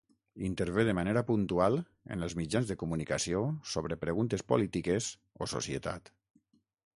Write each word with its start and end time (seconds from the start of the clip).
Intervé 0.45 0.83
de 0.85 0.93
manera 0.99 1.21
puntual 1.27 1.77
en 2.15 2.27
els 2.27 2.35
mitjans 2.39 2.71
de 2.71 2.77
comunicació 2.85 3.43
sobre 3.75 3.99
preguntes 4.05 4.45
polítiques 4.55 5.11
o 5.47 5.51
societat. 5.55 6.13